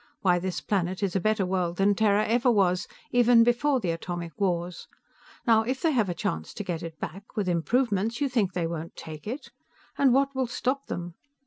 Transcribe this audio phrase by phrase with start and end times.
[0.21, 4.31] Why, this planet is a better world than Terra ever was, even before the Atomic
[4.35, 4.87] Wars.
[5.45, 8.65] Now, if they have a chance to get it back, with improvements, you think they
[8.65, 9.51] won't take it?
[9.99, 11.13] And what will stop them?